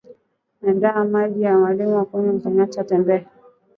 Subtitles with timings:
[0.67, 3.27] andaa Maji ya limao yakuweka kenye mtembele